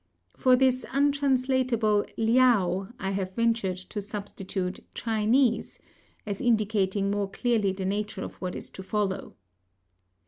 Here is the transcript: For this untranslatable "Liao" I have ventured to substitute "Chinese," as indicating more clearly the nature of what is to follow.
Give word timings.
For 0.35 0.55
this 0.55 0.83
untranslatable 0.91 2.07
"Liao" 2.17 2.87
I 2.97 3.11
have 3.11 3.35
ventured 3.35 3.77
to 3.77 4.01
substitute 4.01 4.79
"Chinese," 4.95 5.77
as 6.25 6.41
indicating 6.41 7.11
more 7.11 7.29
clearly 7.29 7.71
the 7.71 7.85
nature 7.85 8.23
of 8.23 8.33
what 8.41 8.55
is 8.55 8.71
to 8.71 8.81
follow. 8.81 9.35